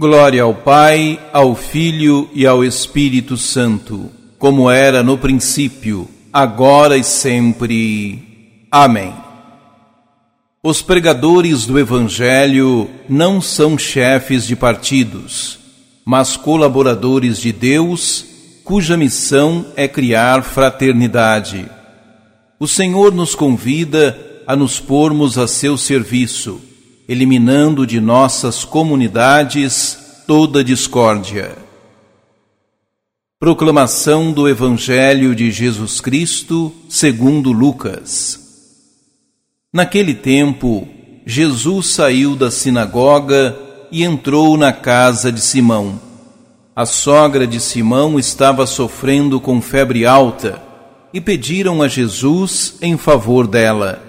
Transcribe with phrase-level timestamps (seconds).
[0.00, 7.04] Glória ao Pai, ao Filho e ao Espírito Santo, como era no princípio, agora e
[7.04, 8.64] sempre.
[8.70, 9.12] Amém.
[10.64, 15.58] Os pregadores do Evangelho não são chefes de partidos,
[16.02, 18.24] mas colaboradores de Deus,
[18.64, 21.68] cuja missão é criar fraternidade.
[22.58, 26.69] O Senhor nos convida a nos pormos a seu serviço
[27.10, 31.58] eliminando de nossas comunidades toda discórdia.
[33.36, 38.38] Proclamação do Evangelho de Jesus Cristo, segundo Lucas.
[39.72, 40.86] Naquele tempo,
[41.26, 43.58] Jesus saiu da sinagoga
[43.90, 46.00] e entrou na casa de Simão.
[46.76, 50.62] A sogra de Simão estava sofrendo com febre alta
[51.12, 54.00] e pediram a Jesus em favor dela.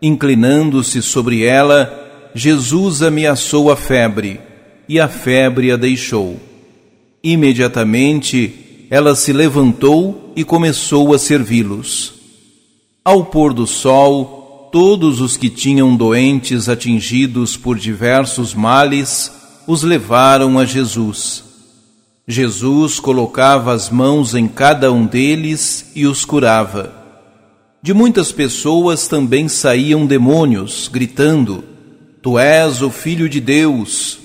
[0.00, 1.99] Inclinando-se sobre ela,
[2.34, 4.40] Jesus ameaçou a febre,
[4.88, 6.38] e a febre a deixou.
[7.22, 12.14] Imediatamente ela se levantou e começou a servi-los.
[13.04, 19.32] Ao pôr do sol, todos os que tinham doentes atingidos por diversos males
[19.66, 21.44] os levaram a Jesus.
[22.26, 26.92] Jesus colocava as mãos em cada um deles e os curava.
[27.82, 31.64] De muitas pessoas também saíam demônios, gritando:
[32.22, 34.18] Tu és o Filho de Deus.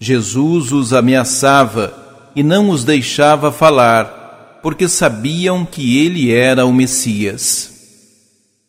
[0.00, 1.92] Jesus os ameaçava
[2.34, 7.78] e não os deixava falar, porque sabiam que ele era o Messias.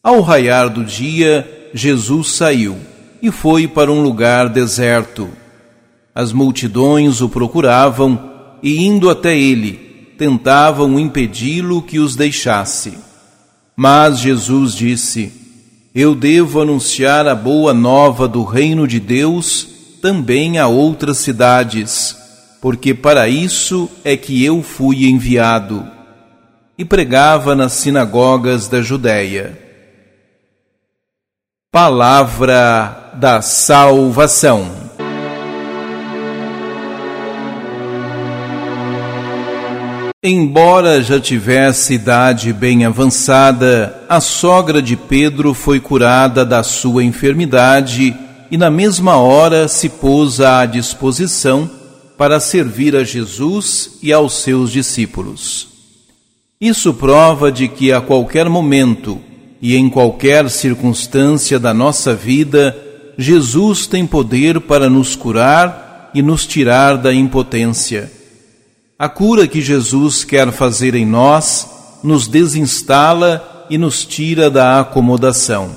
[0.04, 2.78] Ao raiar do dia, Jesus saiu
[3.22, 5.30] e foi para um lugar deserto.
[6.14, 12.98] As multidões o procuravam e, indo até ele, tentavam impedi-lo que os deixasse.
[13.76, 15.32] Mas Jesus disse:
[15.94, 19.68] eu devo anunciar a boa nova do reino de Deus
[20.02, 22.16] também a outras cidades,
[22.62, 25.86] porque para isso é que eu fui enviado.
[26.78, 29.58] E pregava nas sinagogas da Judéia.
[31.72, 34.90] Palavra da Salvação.
[40.24, 48.18] Embora já tivesse idade bem avançada, a sogra de Pedro foi curada da sua enfermidade
[48.50, 51.70] e, na mesma hora, se pôs à disposição
[52.18, 55.68] para servir a Jesus e aos seus discípulos.
[56.60, 59.22] Isso prova de que a qualquer momento
[59.62, 62.76] e em qualquer circunstância da nossa vida,
[63.16, 68.12] Jesus tem poder para nos curar e nos tirar da impotência.
[68.98, 71.70] A cura que Jesus quer fazer em nós
[72.04, 75.76] nos desinstala e nos tira da acomodação.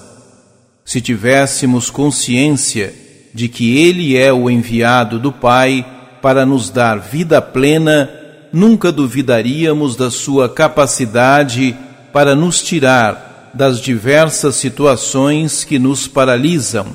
[0.84, 2.94] Se tivéssemos consciência
[3.34, 5.86] de que Ele é o enviado do Pai
[6.20, 8.10] para nos dar vida plena,
[8.52, 11.76] nunca duvidaríamos da Sua capacidade
[12.12, 16.86] para nos tirar das diversas situações que nos paralisam,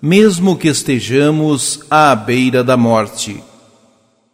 [0.00, 3.42] mesmo que estejamos à beira da morte.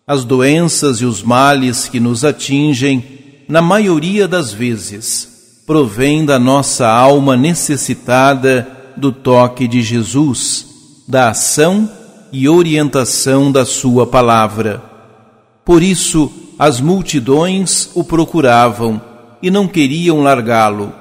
[0.07, 3.03] As doenças e os males que nos atingem,
[3.49, 5.34] na maioria das vezes,
[5.67, 10.67] provêm da nossa alma necessitada do toque de Jesus,
[11.09, 11.91] da ação
[12.31, 14.83] e orientação da Sua palavra.
[15.65, 19.01] Por isso, as multidões o procuravam
[19.43, 20.93] e não queriam largá-lo.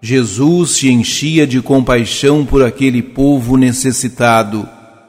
[0.00, 4.68] Jesus se enchia de compaixão por aquele povo necessitado.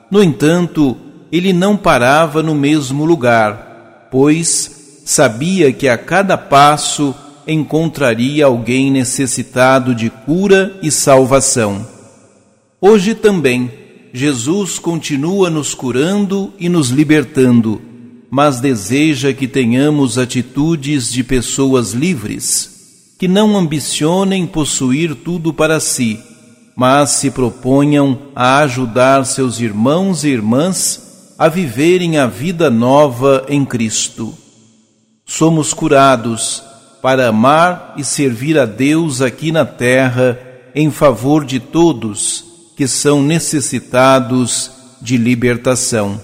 [0.10, 0.96] No entanto,
[1.32, 7.14] ele não parava no mesmo lugar, pois sabia que a cada passo
[7.48, 11.88] encontraria alguém necessitado de cura e salvação.
[12.80, 13.72] Hoje também,
[14.14, 17.82] Jesus continua nos curando e nos libertando,
[18.30, 26.20] mas deseja que tenhamos atitudes de pessoas livres, que não ambicionem possuir tudo para si,
[26.76, 33.64] mas se proponham a ajudar seus irmãos e irmãs a viverem a vida nova em
[33.64, 34.34] Cristo.
[35.26, 36.64] Somos curados
[37.02, 40.40] para amar e servir a Deus aqui na terra
[40.74, 42.46] em favor de todos
[42.76, 44.72] que são necessitados
[45.02, 46.22] de libertação.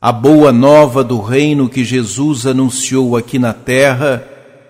[0.00, 4.22] A boa nova do reino que Jesus anunciou aqui na terra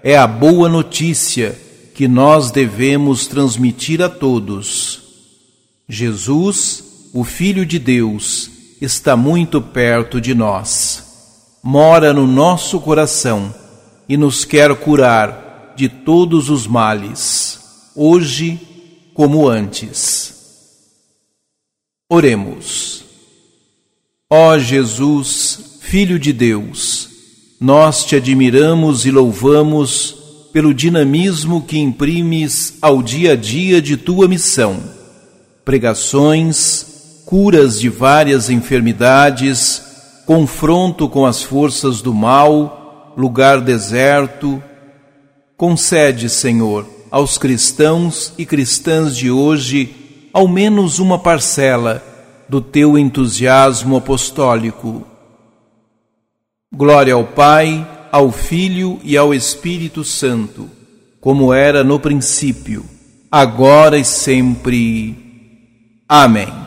[0.02, 1.58] é a boa notícia
[1.94, 5.02] que nós devemos transmitir a todos.
[5.88, 8.50] Jesus, o Filho de Deus,
[8.80, 11.02] está muito perto de nós.
[11.62, 13.52] Mora no nosso coração
[14.08, 17.60] e nos quer curar de todos os males,
[17.94, 18.60] hoje
[19.14, 20.34] como antes.
[22.08, 23.04] Oremos.
[24.30, 27.08] Ó Jesus, Filho de Deus,
[27.60, 30.16] nós te admiramos e louvamos
[30.52, 34.82] pelo dinamismo que imprimes ao dia a dia de tua missão.
[35.64, 39.82] Pregações, curas de várias enfermidades,
[40.26, 42.83] confronto com as forças do mal,
[43.16, 44.62] lugar deserto.
[45.56, 52.02] Concede, Senhor, aos cristãos e cristãs de hoje ao menos uma parcela
[52.48, 55.06] do teu entusiasmo apostólico.
[56.74, 60.68] Glória ao Pai, ao Filho e ao Espírito Santo,
[61.20, 62.84] como era no princípio,
[63.30, 65.16] agora e sempre.
[66.08, 66.63] Amém.